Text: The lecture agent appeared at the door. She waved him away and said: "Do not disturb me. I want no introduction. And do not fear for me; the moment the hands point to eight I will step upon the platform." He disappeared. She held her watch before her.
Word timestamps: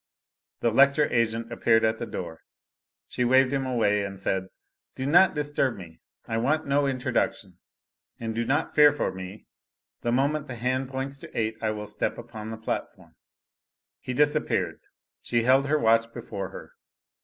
The 0.61 0.71
lecture 0.71 1.07
agent 1.13 1.51
appeared 1.51 1.83
at 1.85 1.99
the 1.99 2.07
door. 2.07 2.41
She 3.07 3.23
waved 3.23 3.53
him 3.53 3.67
away 3.67 4.03
and 4.03 4.19
said: 4.19 4.47
"Do 4.95 5.05
not 5.05 5.35
disturb 5.35 5.75
me. 5.75 5.99
I 6.27 6.37
want 6.39 6.65
no 6.65 6.87
introduction. 6.87 7.59
And 8.19 8.33
do 8.33 8.43
not 8.43 8.73
fear 8.73 8.91
for 8.91 9.11
me; 9.13 9.45
the 10.01 10.11
moment 10.11 10.47
the 10.47 10.55
hands 10.55 10.89
point 10.89 11.11
to 11.19 11.29
eight 11.37 11.55
I 11.61 11.69
will 11.69 11.85
step 11.85 12.17
upon 12.17 12.49
the 12.49 12.57
platform." 12.57 13.13
He 13.99 14.15
disappeared. 14.15 14.79
She 15.21 15.43
held 15.43 15.67
her 15.67 15.77
watch 15.77 16.11
before 16.11 16.49
her. 16.49 16.71